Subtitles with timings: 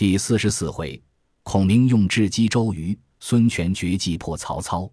[0.00, 0.98] 第四十四回，
[1.42, 4.90] 孔明用智击周瑜，孙权绝计破曹操。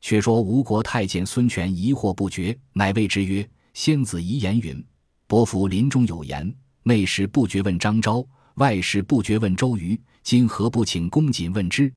[0.00, 4.84] 却说吴国太监孙权疑惑不决，乃谓之曰：“先子遗言云，
[5.28, 6.52] 伯父临终有言，
[6.82, 9.96] 内事不决问张昭，外事不决问周瑜。
[10.24, 11.92] 今何不请公瑾问之？”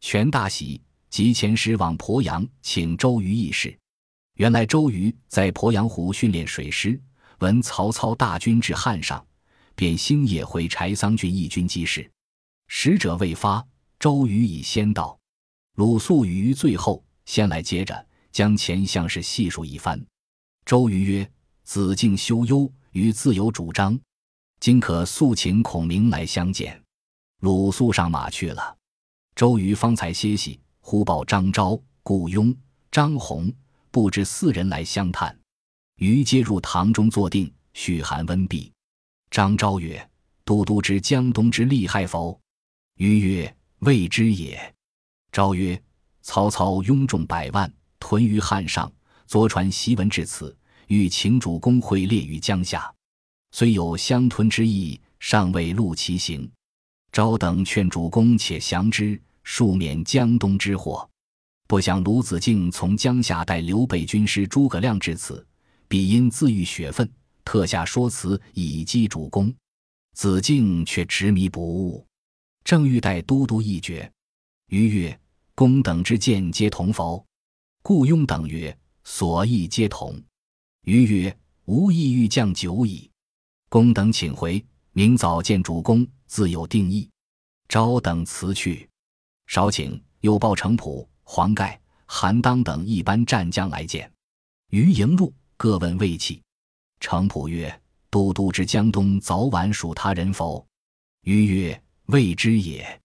[0.00, 0.80] 权大喜，
[1.10, 3.76] 即遣使往鄱阳，请周瑜议事。
[4.34, 7.00] 原来周瑜在鄱阳湖训练水师，
[7.40, 9.20] 闻曹操大军至汉上。
[9.78, 12.10] 便星夜回柴桑郡义军机事，
[12.66, 13.64] 使者未发，
[14.00, 15.16] 周瑜已先到。
[15.76, 20.04] 鲁肃与于最后先来接着，将前项事细述一番。
[20.66, 21.30] 周瑜曰
[21.62, 23.96] ：“子敬休忧，于自有主张，
[24.58, 26.82] 今可速请孔明来相见。”
[27.38, 28.76] 鲁肃上马去了。
[29.36, 32.52] 周瑜方才歇息，忽报张昭、顾雍、
[32.90, 33.48] 张宏
[33.92, 35.38] 不知四人来相探。
[35.98, 38.72] 于接入堂中坐定，嘘寒问毕。
[39.30, 40.08] 张昭曰
[40.44, 42.38] ：“都督知江东之利害否？”
[42.96, 44.74] 瑜曰：“未知也。”
[45.30, 45.80] 昭曰
[46.22, 48.90] ：“曹操拥众百万，屯于汉上，
[49.26, 52.92] 昨传檄文至此，欲请主公会列于江夏，
[53.52, 56.50] 虽有相屯之意，尚未露其行。
[57.12, 61.08] 昭等劝主公且降之，庶免江东之祸。
[61.66, 65.46] 不想鲁子敬从江夏带刘备军师诸葛亮至此，
[65.86, 67.08] 必因自欲血愤。”
[67.48, 69.50] 特下说辞以击主公，
[70.12, 72.06] 子敬却执迷不悟，
[72.62, 74.12] 正欲待都督议决。
[74.66, 75.18] 余曰
[75.56, 77.24] ：“公等之见皆同否？”
[77.82, 80.22] 顾雍等曰：“所议皆同。”
[80.84, 83.10] 余曰：“吾意欲将久矣。
[83.70, 87.08] 公等请回，明早见主公，自有定议。”
[87.66, 88.86] 昭等辞去，
[89.46, 94.12] 少请又报程普、黄盖、韩当等一班战将来见。
[94.68, 96.42] 余迎入，各问魏气。
[97.00, 100.66] 程普曰：“都督之江东早晚属他人否？”
[101.22, 103.00] 余曰：“未知也。”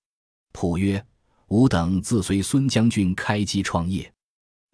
[0.52, 1.04] 普曰
[1.50, 4.12] ：“吾等自随孙将军开基创业，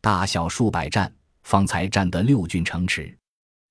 [0.02, 3.14] 大小数百战，方才占得六郡城池。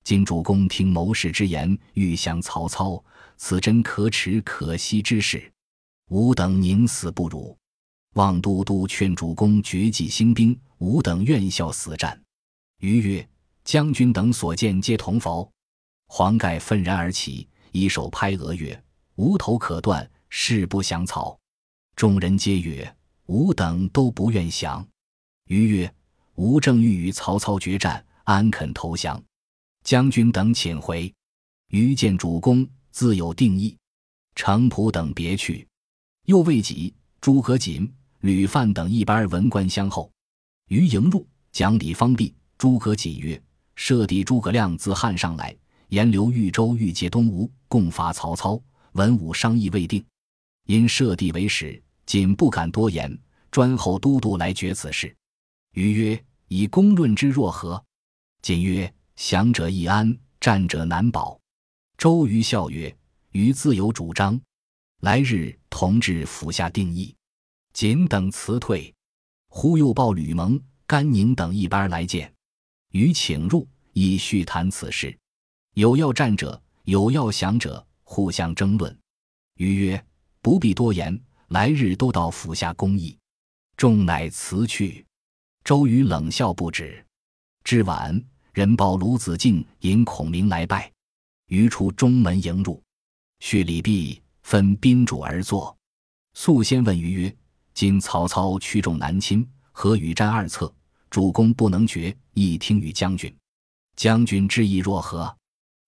[0.04, 3.02] 今主公听谋士之言，欲降曹操，
[3.36, 5.50] 此真可耻可惜之事。
[6.10, 7.56] 吾等宁死不辱。
[8.14, 12.20] 望都督劝主公绝迹兴兵，吾等愿效死战。”
[12.80, 13.28] 余曰。
[13.68, 15.52] 将军等所见皆同否？
[16.06, 18.82] 黄盖愤然而起，一手拍额曰
[19.16, 21.38] ：“无头可断，誓不降曹。”
[21.94, 22.96] 众人皆曰
[23.28, 24.88] ：“吾等都不愿降。”
[25.48, 25.94] 余曰
[26.36, 29.22] ：“吾正欲与曹操决战，安肯投降？
[29.84, 31.14] 将军等请回。”
[31.68, 33.76] 余见主公，自有定义。
[34.34, 35.68] 程普等别去。
[36.24, 37.86] 又未几，诸葛瑾、
[38.20, 40.10] 吕范等一班文官相候。
[40.68, 42.34] 余迎入，讲礼方毕。
[42.56, 43.40] 诸葛瑾曰：
[43.78, 45.56] 设帝诸葛亮自汉上来，
[45.90, 48.60] 沿流豫州，欲借东吴，共伐曹操。
[48.94, 50.04] 文武商议未定，
[50.66, 53.16] 因设帝为使，瑾不敢多言，
[53.52, 55.14] 专候都督来决此事。
[55.74, 57.80] 余曰：“以公论之若何？”
[58.42, 61.38] 瑾曰：“降者易安，战者难保。”
[61.96, 62.92] 周瑜笑曰
[63.30, 64.38] ：“余自有主张，
[65.02, 67.14] 来日同至府下定议。”
[67.72, 68.92] 瑾等辞退，
[69.50, 72.34] 忽又报吕蒙、甘宁等一班来见。
[72.92, 75.16] 余请入，以叙谈此事。
[75.74, 78.96] 有要战者，有要降者，互相争论。
[79.56, 80.06] 余曰
[80.40, 83.16] ：“不必多言，来日都到府下公议。”
[83.76, 85.04] 众乃辞去。
[85.64, 87.04] 周瑜冷笑不止。
[87.62, 88.18] 至晚，
[88.54, 90.90] 人报鲁子敬引孔明来拜。
[91.48, 92.82] 余出中门迎入，
[93.40, 95.76] 叙礼毕，分宾主而坐。
[96.32, 97.36] 肃先问余曰
[97.74, 100.72] ：“今曹操驱众南侵，何与战二策？”
[101.10, 103.34] 主公不能决，亦听于将军。
[103.96, 105.36] 将军之意若何？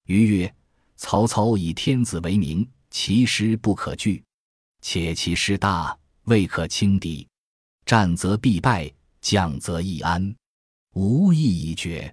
[0.06, 0.54] 余曰：
[0.96, 4.22] 曹操以天子为名，其师不可拒，
[4.80, 7.26] 且其师大，未可轻敌。
[7.86, 10.34] 战则必败，将则易安。
[10.94, 12.12] 吾意已决，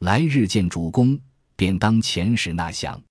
[0.00, 1.18] 来日见主公，
[1.56, 3.02] 便当遣使纳降。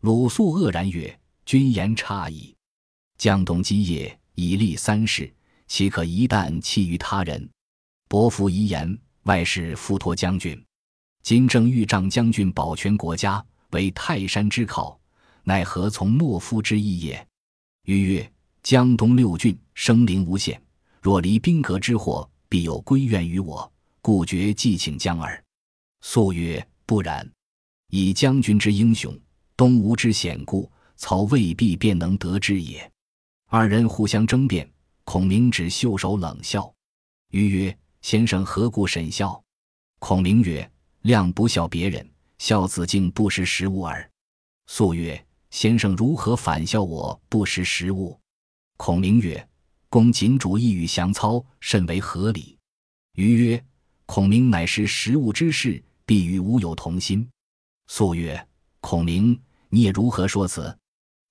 [0.00, 2.54] 鲁肃愕然曰：君言差矣。
[3.18, 5.32] 江东基业已立三世，
[5.68, 7.48] 岂可一旦弃于他人？
[8.08, 8.98] 伯父遗言，
[9.28, 10.58] 外事付托将军。
[11.22, 14.98] 今正欲仗将军保全国家，为泰山之靠，
[15.44, 17.28] 奈何从懦夫之意也？
[17.84, 18.32] 余曰：
[18.62, 20.58] 江东六郡生灵无限，
[21.02, 23.70] 若离兵革之祸，必有归怨于我，
[24.00, 25.44] 故决计请将尔。
[26.00, 27.30] 肃曰：不然。
[27.90, 29.14] 以将军之英雄，
[29.54, 32.90] 东吴之险固，曹未必便能得之也。
[33.50, 34.66] 二人互相争辩，
[35.04, 36.72] 孔明只袖手冷笑。
[37.30, 37.78] 余曰。
[38.00, 39.42] 先生何故沈笑？
[39.98, 40.70] 孔明曰
[41.02, 42.08] ：“亮不笑别人，
[42.38, 44.08] 笑子敬不识时务耳。”
[44.68, 48.18] 肃曰：“先生如何反笑我不识时务？”
[48.78, 49.46] 孔明曰
[49.90, 52.56] ：“公仅主意与降操，甚为合理。”
[53.16, 53.64] 余曰
[54.06, 57.28] ：“孔明乃识时务之士，必与吾有同心。”
[57.88, 58.48] 肃曰
[58.80, 60.74] ：“孔明，你也如何说辞？”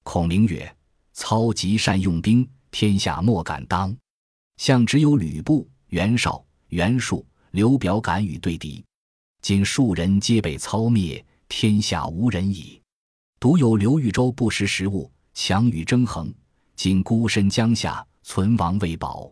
[0.03, 0.75] 孔明曰
[1.13, 3.95] ：“操极善用兵，天下莫敢当。
[4.57, 8.83] 相只有吕布、袁绍、袁术、刘表敢与对敌。
[9.41, 12.81] 今数人皆被操灭，天下无人矣。
[13.39, 16.33] 独有刘豫州不识时务，强与争衡。
[16.75, 19.31] 今孤身江夏，存亡未保。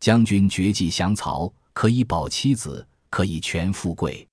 [0.00, 4.26] 将军绝迹降曹，可以保妻子，可以全富贵。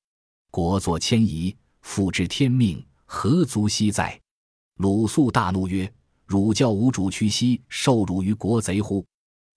[0.52, 4.18] 国作迁移。”复知天命，何足惜哉？
[4.78, 5.94] 鲁肃大怒曰
[6.26, 9.06] ：“汝教吾主屈膝，受辱于国贼乎？”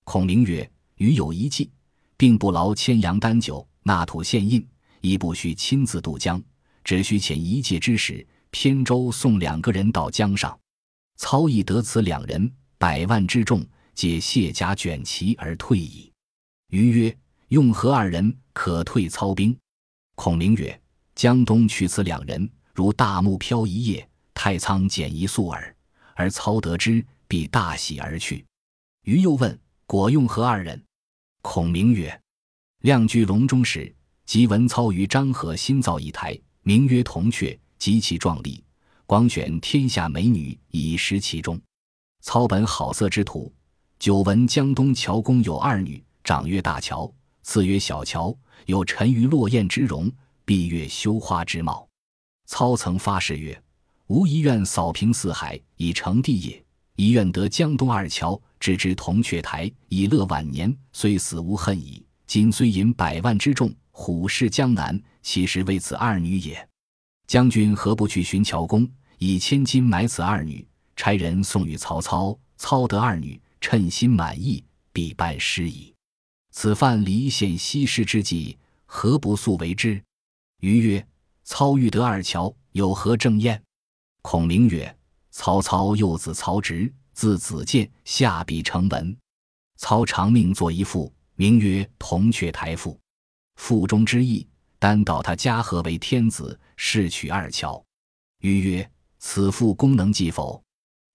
[0.03, 0.69] 孔明曰
[0.99, 1.71] ：“余有一计，
[2.17, 4.67] 并不劳牵羊担酒，纳土献印，
[5.01, 6.43] 亦不须亲自渡江，
[6.83, 10.59] 只需遣一介之使，偏舟送两个人到江上。
[11.17, 13.65] 操亦得此两人，百万之众，
[13.95, 16.13] 皆卸甲卷旗而退矣。”
[16.71, 17.17] 余曰
[17.49, 19.57] ：“用何二人可退操兵？”
[20.17, 20.81] 孔明曰：
[21.15, 25.75] 江东取此两人，如大木漂一叶，太仓减一粟耳。
[26.15, 28.45] 而操得知，必大喜而去。
[29.03, 30.83] 余又问：“果用何二人？”
[31.49, 32.21] 孔明曰
[32.83, 33.95] ：“亮居隆中时，
[34.25, 38.63] 即闻操于漳河新造一台，名曰铜雀，极其壮丽。
[39.07, 41.59] 广选天下美女以食其中。
[42.21, 43.55] 操本好色之徒，
[44.01, 47.09] 久闻江东乔公有二女，长曰大乔，
[47.43, 50.11] 次曰小乔，有沉鱼落雁之容。”
[50.45, 51.89] 闭月羞花之貌，
[52.47, 53.63] 操曾发誓曰
[54.09, 56.61] ：“吾一愿扫平四海，以成帝业；
[56.97, 60.75] 一愿得江东二乔，置之铜雀台，以乐晚年。
[60.93, 62.05] 虽死无恨矣。
[62.27, 66.67] 今虽引百万之众，虎视江南，其实为此二女也。
[67.27, 68.89] 将军何不去寻乔公，
[69.19, 70.67] 以千金买此二女，
[70.97, 72.37] 差人送与曹操？
[72.57, 75.95] 操得二女，称心满意，必拜师矣。
[76.51, 78.57] 此犯离间西施之计，
[78.87, 80.03] 何不速为之？”
[80.61, 81.07] 余曰
[81.45, 83.63] ：“操欲得二乔，有何正验？”
[84.23, 84.96] 孔明曰
[85.39, 89.15] ：“曹操幼子曹植，字子建，下笔成文。
[89.77, 92.93] 操长命作一赋，名曰《铜雀台赋》。
[93.57, 94.49] 赋中之意，
[94.79, 97.85] 单道他家和为天子，侍娶二乔。”
[98.41, 98.91] 余曰
[99.21, 100.61] ：“此赋功能记否？”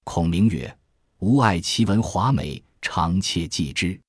[0.05, 0.77] 孔明曰
[1.17, 3.99] ：“吾爱其文华美，常窃记之。”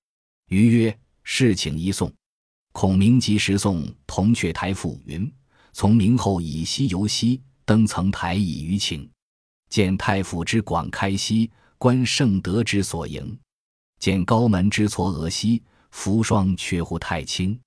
[0.51, 2.13] 余曰：“事请一诵。”
[2.73, 5.33] 孔明即时诵《铜雀台赋》云
[5.73, 9.11] ：“从明后以西游西，登层台以娱情。
[9.73, 13.35] 见太府之广开西，观圣德之所营。
[13.99, 17.59] 见高门之嵯峨兮，扶霜却乎太清。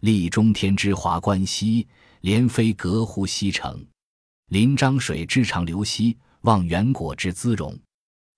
[0.00, 1.86] 立中天之华观兮，
[2.22, 3.86] 连飞阁乎西城。
[4.48, 7.78] 临漳水之长流兮，望远果之姿容。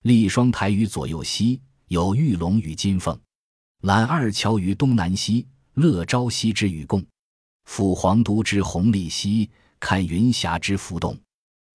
[0.03, 1.59] 立双台于左右兮，
[1.89, 3.19] 有玉龙与金凤。
[3.81, 7.03] 揽二乔于东南兮。”乐朝夕之与共，
[7.67, 9.49] 抚皇都之弘历兮；
[9.81, 11.19] 看云霞之浮动，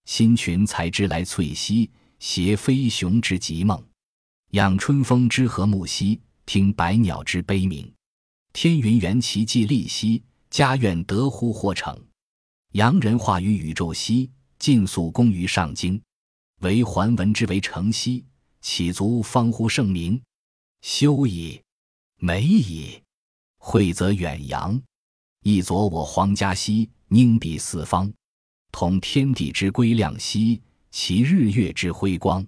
[0.05, 1.89] 新群才之来翠兮；
[2.19, 3.81] 携飞熊之极梦，
[4.51, 7.91] 仰春风之和睦兮；听百鸟之悲鸣。
[8.53, 11.97] 天云元奇既立兮，家苑得乎或成。
[12.73, 16.01] 洋人化于宇宙兮，尽速功于上京。
[16.61, 18.25] 唯桓文之为成兮，
[18.61, 20.21] 岂足方乎盛名？
[20.81, 21.61] 休矣，
[22.17, 23.01] 美矣。
[23.57, 24.81] 惠则远扬，
[25.43, 28.11] 一佐我皇家兮；宁比四方，
[28.71, 32.45] 统天地之归量兮，其日月之辉光。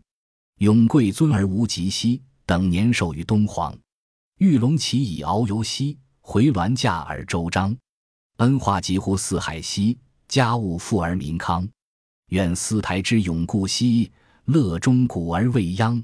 [0.60, 3.78] 永贵尊而无极兮，等年寿于东皇。
[4.40, 7.76] 玉龙旗以遨游兮，回銮驾而周章。
[8.38, 11.68] 恩化极乎四海兮，家务富而民康。
[12.30, 14.12] 愿四台之永固兮，
[14.46, 16.02] 乐中古而未央。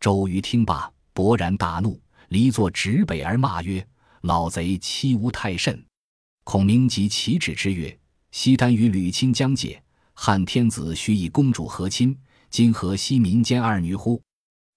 [0.00, 3.86] 周瑜听罢，勃然大怒，离坐直北而骂曰。
[4.22, 5.84] 老贼欺吾太甚！
[6.44, 7.96] 孔明即起止之曰
[8.30, 9.82] ：“西单与吕亲将解，
[10.14, 12.16] 汉天子须以公主和亲，
[12.50, 14.20] 今何惜民间二女乎？”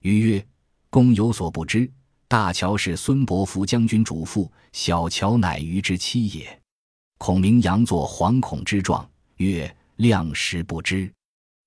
[0.01, 0.47] 余曰
[0.89, 1.91] ：“公有所不知，
[2.27, 6.61] 大乔是孙伯符将军主父，小乔乃余之妻也。”
[7.19, 11.13] 孔明佯作惶恐之状，曰：“量实不知，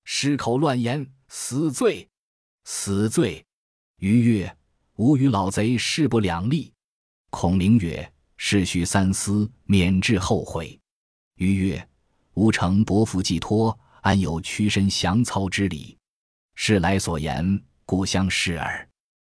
[0.03, 2.07] 失口乱言，死罪！
[2.65, 3.45] 死罪！”
[3.99, 4.57] 余曰
[4.97, 6.73] ：“吾与老贼势不两立。”
[7.31, 10.77] 孔明曰：“事须三思，免致后悔。”
[11.35, 11.89] 余曰
[12.35, 15.97] ：“吾承伯父寄托，安有屈身降操之理？
[16.55, 18.87] 事来所言，故相视耳。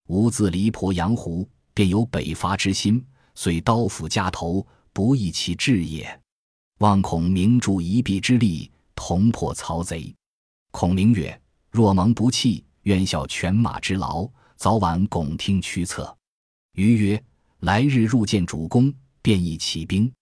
[0.08, 3.02] 吾自离鄱阳湖，便有北伐之心，
[3.34, 6.20] 遂刀斧加头，不益其志也。
[6.78, 10.14] 望孔明助一臂之力，同破曹贼。”
[10.72, 11.40] 孔明曰
[11.72, 16.14] ：“若蒙不弃，愿效犬马之劳，早晚拱听驱策。”
[16.76, 17.24] 余曰
[17.60, 20.12] ：“来日入见主公，便宜起兵。”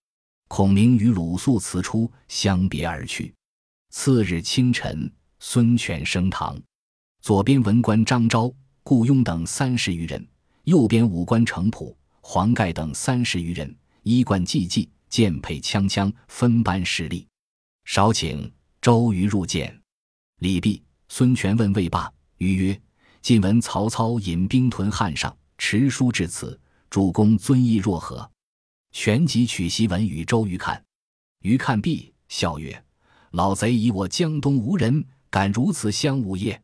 [0.48, 3.34] 孔明与鲁肃辞出，相别而去。
[3.90, 6.60] 次日清晨，孙权升堂，
[7.22, 10.26] 左边文官张昭、顾雍等三十余人，
[10.64, 17.26] 右边武官程普、黄盖等三十余人，衣冠济济，剑佩枪枪，分班侍立。
[17.84, 19.80] 少请周瑜入见。
[20.40, 22.80] 礼毕，孙权问魏霸，瑜曰
[23.22, 26.60] ：“近闻曹操引兵屯汉上，持书至此，
[26.90, 28.28] 主公尊意若何？”
[28.94, 30.82] 权即取檄文与周瑜看。
[31.40, 32.84] 瑜看毕，笑曰
[33.32, 36.62] ：“老贼以我江东无人，敢如此相侮耶？”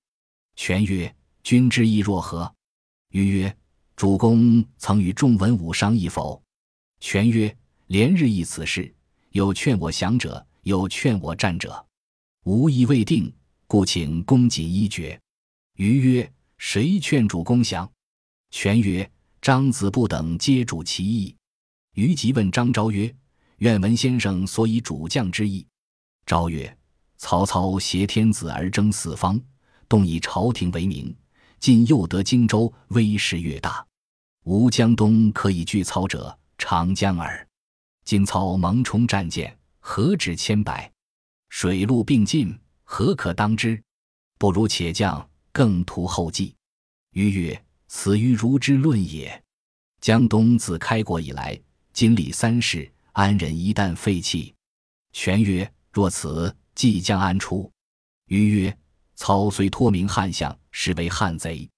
[0.55, 2.55] 权曰：“君之意若何？”
[3.11, 3.55] 瑜曰
[3.97, 6.41] ：“主公曾与众文武商议否？”
[7.01, 7.55] 权曰
[7.89, 8.95] ：“连日议此事，
[9.33, 11.87] 有劝我降者。”有劝我战者，
[12.45, 13.35] 无意未定，
[13.67, 15.19] 故请公瑾一决。
[15.77, 17.91] 瑜曰：“谁劝主公降？”
[18.53, 19.11] 权曰
[19.41, 21.35] ：“张子布等皆主其意。”
[21.95, 23.15] 于即问张昭曰
[23.59, 25.67] ：“愿闻先生所以主将之意。”
[26.27, 26.77] 昭曰
[27.19, 29.41] ：“曹操挟天子而争四方，
[29.89, 31.15] 动以朝廷为名，
[31.59, 33.87] 今又得荆州，威势越大。
[34.45, 37.47] 吾江东可以拒操者，长江耳。
[38.05, 40.93] 今操蒙冲战舰。”何止千百，
[41.49, 43.83] 水陆并进，何可当之？
[44.39, 46.55] 不如且降，更图后继。
[47.13, 49.43] 余曰：“此于如之论也。
[50.03, 51.59] 江东自开国以来，
[51.93, 54.55] 经历三世，安忍一旦废弃？”
[55.13, 57.71] 权曰：“若此，即将安出？”
[58.27, 58.79] 余曰
[59.17, 61.69] ：“操虽托名汉相，实为汉贼。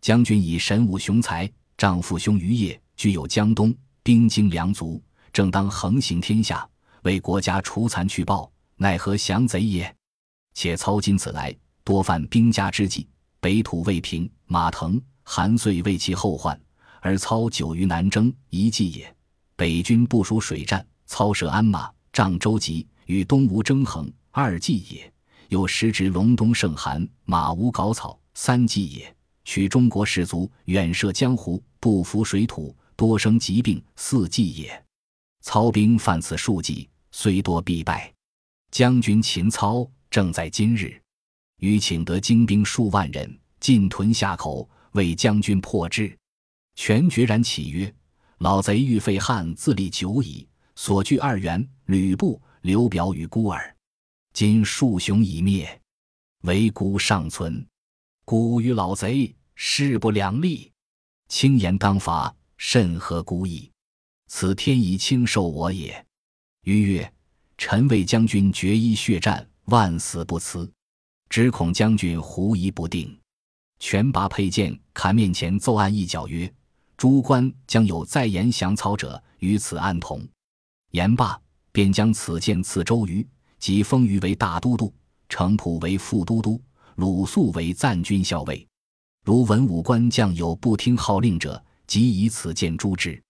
[0.00, 5.02] 将军以神武雄才，仗父兄余业，具有江东兵精粮足，
[5.32, 6.68] 正当横行天下。”
[7.04, 9.94] 为国家除残去暴，奈何降贼也？
[10.54, 11.54] 且操今此来，
[11.84, 13.06] 多犯兵家之计。
[13.40, 16.58] 北土未平，马腾、韩遂为其后患，
[17.02, 19.13] 而操久于南征，一计也。
[19.56, 25.12] 北军部署水战，操设鞍马，仗舟楫，与东吴争衡，二计也。
[25.48, 29.16] 又时值隆冬盛寒，马无稿草，三计也。
[29.44, 34.84] 取中国士卒远涉江湖，不服水土，多生疾病，四计也。
[35.42, 36.88] 操兵犯此数计。
[37.12, 38.12] 虽多必败，
[38.72, 41.00] 将军秦操正在今日，
[41.60, 46.12] 欲请得精兵数万人进屯下口，为将军破之。
[46.74, 47.94] 权决然起曰
[48.38, 53.74] ：“老贼欲废汉，自立久矣，所据二袁、吕布、刘表与孤儿，
[54.32, 55.80] 今数雄已灭，
[56.42, 57.64] 唯孤尚存。
[58.24, 60.72] 孤与老贼势不两立，
[61.28, 63.70] 轻言当伐，甚合孤意。
[64.26, 66.04] 此天以轻受我也。”
[66.64, 67.12] 余曰
[67.56, 70.70] ：“臣为将军决一血战，万死不辞，
[71.28, 73.16] 只恐将军狐疑不定。”
[73.78, 76.52] 权拔佩剑，砍面前奏案一角曰
[76.96, 80.26] ：“诸官将有再言降曹者，与此案同。”
[80.92, 81.40] 言罢，
[81.72, 83.26] 便将此剑赐周瑜，
[83.58, 84.92] 即封瑜为大都督，
[85.28, 86.60] 程普为副都督，
[86.96, 88.66] 鲁肃为赞军校尉。
[89.24, 93.20] 如文武官将有不听号令者，即以此剑诛之。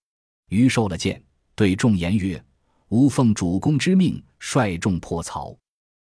[0.51, 1.23] 瑜受了剑，
[1.55, 2.43] 对众言曰。
[2.89, 5.57] 吾奉主公之命，率众破曹。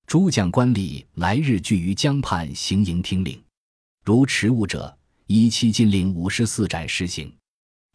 [0.06, 3.42] 诸将官吏来日聚于江畔行营听令。
[4.04, 4.96] 如迟误者，
[5.26, 7.34] 依期禁令五十四斩施行。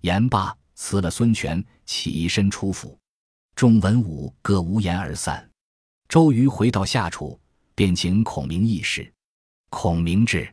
[0.01, 2.99] 言罢，辞了孙权，起身出府。
[3.55, 5.49] 众文武各无言而散。
[6.09, 7.39] 周瑜回到下处，
[7.75, 9.13] 便请孔明议事。
[9.69, 10.53] 孔明至，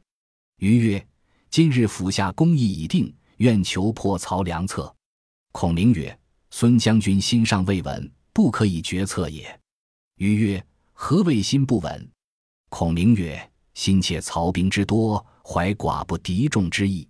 [0.58, 1.08] 瑜曰
[1.50, 4.94] ：“今日府下公议已定，愿求破曹良策。”
[5.54, 6.18] 孔明曰
[6.52, 9.60] ：“孙将军心尚未稳。”不可以决策也。
[10.18, 10.64] 瑜曰
[10.94, 12.12] ：“何谓心不稳？”
[12.70, 17.08] 孔明曰：“心切曹兵之多，怀寡不敌众之意。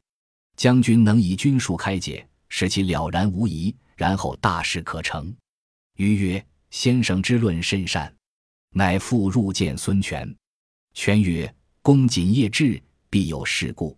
[0.57, 5.33] 将军能以军术开解，使其了然无疑，然后大事可成。”
[5.95, 8.13] 瑜曰：“先生之论甚善。”
[8.73, 10.35] 乃复入见孙权。
[10.93, 13.95] 权曰：“公瑾夜至，必有事故。”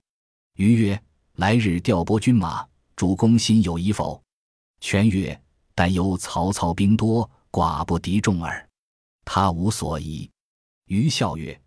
[0.55, 1.01] 瑜曰
[1.37, 4.21] ：“来日调拨军马，主公心有疑否？”
[4.79, 5.41] 权曰：
[5.73, 8.69] 但忧曹操兵多，寡不敌众耳。
[9.25, 10.29] 他无所疑。
[10.85, 11.59] 余笑曰：“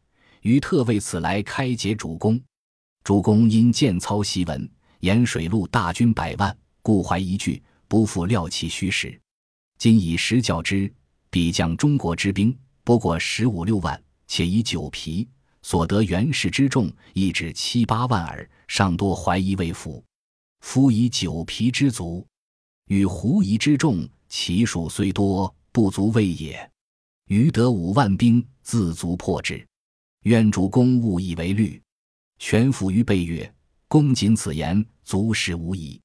[0.42, 2.40] 余特为此来开解主公。
[3.04, 4.70] 主公因见操檄文，
[5.02, 9.20] 沿水陆大军百万，故怀疑惧，不复料其虚实。
[9.76, 10.92] 今以实教之，
[11.28, 15.28] 彼将中国之兵不过十五六万，且以九皮
[15.60, 20.04] 所得袁氏之众亦至七八万耳，尚多怀疑未服。
[20.60, 22.24] 夫以九皮之卒。”
[22.86, 26.70] 与狐疑之众，其数虽多，不足畏也。
[27.26, 29.66] 余得五万兵，自足破之。
[30.26, 31.82] 愿主公勿以为虑。
[32.38, 33.52] 全伏于背曰
[33.92, 36.00] ：“公瑾此言，足实无疑。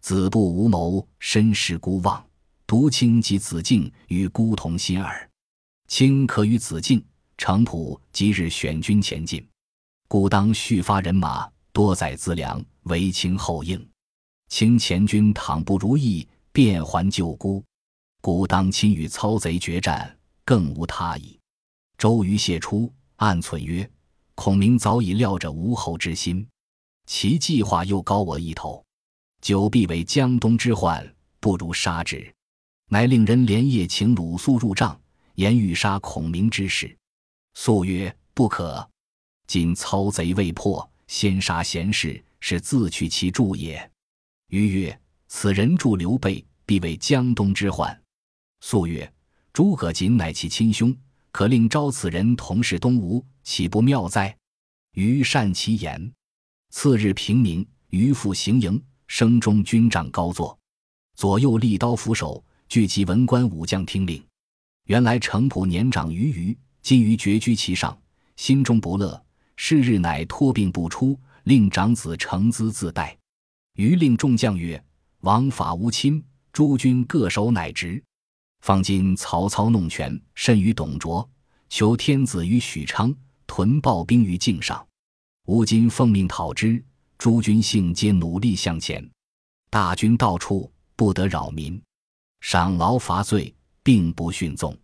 [0.00, 2.26] 子不无谋，身世孤望。
[2.66, 5.30] 独卿及子敬与孤同心耳。
[5.86, 7.04] 卿可与子敬、
[7.36, 9.46] 程普即日选军前进，
[10.08, 13.86] 故当续发人马，多载资粮，为卿后应。
[14.48, 17.62] 卿前军倘不如意，便还旧孤。
[18.22, 21.38] 故当亲与操贼决战，更无他意。”
[21.98, 23.86] 周瑜谢出，暗忖曰
[24.34, 26.48] ：“孔明早已料着吴侯之心，
[27.06, 28.84] 其计划又高我一头，
[29.40, 32.30] 久必为江东之患，不如杀之。”
[32.88, 35.00] 乃令人连夜请鲁肃入帐，
[35.34, 36.96] 言欲杀孔明之事。
[37.54, 38.88] 肃曰：“不可。
[39.46, 43.90] 今操贼未破，先杀贤士，是自取其助也。”
[44.50, 48.00] 瑜曰：“此人助刘备，必为江东之患。”
[48.60, 49.12] 肃曰
[49.52, 50.96] ：“诸葛瑾乃其亲兄。”
[51.32, 54.34] 可令招此人同是东吴，岂不妙哉？
[54.92, 56.12] 余善其言。
[56.70, 60.58] 次日平明，余复行营，声中军帐高坐，
[61.14, 64.22] 左右立刀斧手，聚集文官武将听令。
[64.84, 67.98] 原来程普年长于余，今余绝居其上，
[68.36, 69.20] 心中不乐。
[69.56, 73.16] 是日乃托病不出，令长子程咨自代。
[73.76, 74.82] 余令众将曰
[75.20, 78.02] ：“王法无亲，诸军各守乃职。”
[78.60, 81.26] 方今曹操弄权，甚于董卓，
[81.70, 83.14] 求天子于许昌，
[83.46, 84.86] 屯暴兵于境上。
[85.46, 86.82] 吾今奉命讨之，
[87.18, 89.08] 诸军幸皆努力向前。
[89.70, 91.80] 大军到处，不得扰民，
[92.40, 94.76] 赏劳罚罪，并不训纵。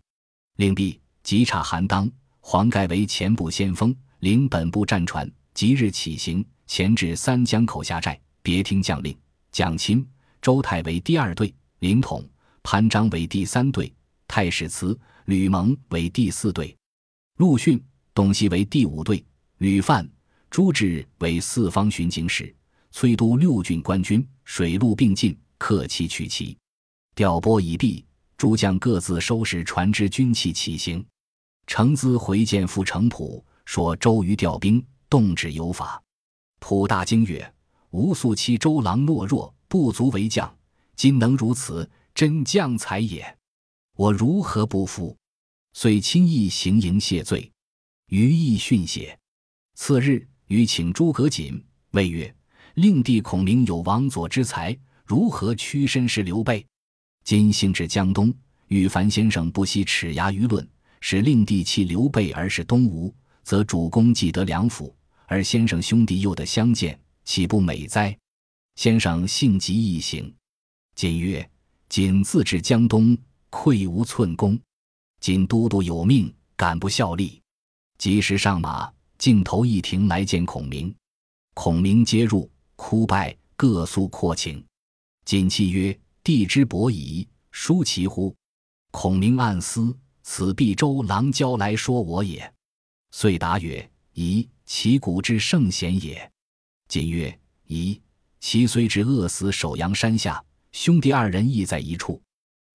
[0.55, 9.13] 令毕，即差韩当、黄盖为前部先锋，领本部战船，即日起行，前至三江口下寨，别听将令。
[9.51, 10.05] 蒋钦、
[10.41, 12.25] 周泰为第二队，领统。
[12.65, 13.93] 潘璋为第三队，
[14.29, 16.73] 太史慈、吕蒙为第四队，
[17.35, 19.21] 陆逊、董袭为第五队，
[19.57, 20.09] 吕范、
[20.53, 22.55] 朱志为四方巡警使，
[22.91, 26.55] 崔督六郡官军，水陆并进，克期取齐。
[27.15, 28.05] 调拨已毕，
[28.37, 31.03] 诸将各自收拾船只军器起行。
[31.65, 35.99] 程咨回见父程普，说周瑜调兵，动止有法。
[36.59, 37.51] 普大惊曰
[37.89, 40.55] ：“吾素期周郎懦弱，不足为将，
[40.95, 43.39] 今能如此。”真将才也，
[43.95, 45.17] 我如何不服？
[45.73, 47.51] 遂亲议行营谢罪，
[48.09, 49.17] 余亦训谢。
[49.73, 52.33] 次日，欲请诸葛瑾，谓曰
[52.75, 56.65] ：“令弟孔明有王佐之才，如何屈身事刘备？
[57.23, 58.33] 今兴至江东，
[58.67, 60.67] 羽凡先生不惜齿牙舆论，
[60.99, 68.17] 使令弟弃刘备而是东吴，则主公既得良辅，而先生兄弟又得相见，岂不美哉？
[68.75, 70.33] 先生性急易行。”
[70.95, 71.49] 瑾曰。
[71.89, 73.15] 瑾自至江东，
[73.51, 74.59] 愧无寸功。
[75.19, 77.39] 今都督有命，敢不效力？
[77.99, 78.91] 及时上马，
[79.23, 80.93] 镜头一停来见孔明。
[81.53, 84.61] 孔明接入，哭拜，各诉阔情。
[85.23, 88.35] 锦泣曰：“帝之伯夷，叔其乎？”
[88.91, 92.53] 孔明暗思：此必周郎教来说我也。
[93.11, 96.29] 遂答曰：“夷，其古之圣贤也。”
[96.89, 98.01] 锦曰：“夷，
[98.41, 102.21] 其虽至饿死首阳山下。”兄弟二人亦在一处，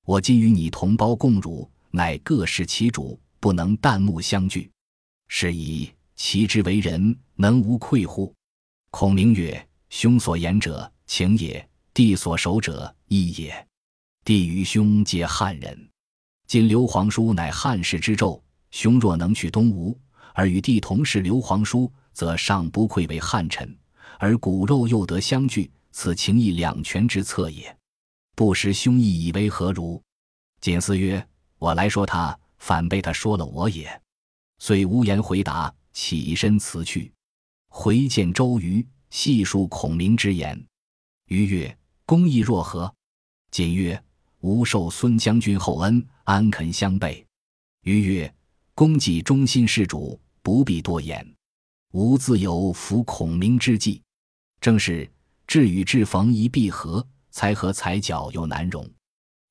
[0.07, 4.71] 我今与你同胞共辱，乃各事其主，不能旦暮相聚。
[5.31, 8.35] 是以其之为人，能无愧乎？
[8.91, 13.67] 孔明曰：“兄所言者，情也；弟所守者，义也。
[14.25, 15.89] 弟与兄皆汉人，
[16.49, 19.97] 今刘皇叔乃汉室之胄，兄若能去东吴，
[20.35, 23.79] 而与弟同是刘皇叔，则尚不愧为汉臣，
[24.19, 27.75] 而骨肉又得相聚，此情义两全之策也。”
[28.35, 30.03] 不识兄意，以为何如？
[30.61, 31.25] 锦思曰
[31.59, 34.03] ：“我来说他，反被他说了我也。”
[34.59, 37.13] 遂无言回答，起身辞去。
[37.69, 40.65] 回见周瑜，细述孔明之言。
[41.27, 42.95] 瑜曰：“公意若何？”
[43.51, 44.01] 瑾曰
[44.43, 47.27] ：“吾受孙将军厚恩，安肯相背？”
[47.83, 48.33] 瑜曰
[48.77, 51.35] ：“公既忠心事主，不必多言。
[51.91, 54.01] 吾自有服孔明之计，
[54.61, 55.11] 正是
[55.49, 58.89] 至与至逢一必合。”才和才角又难容，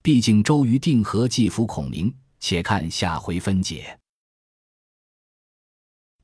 [0.02, 3.98] 毕竟周瑜定和计服孔明，且看下回分解。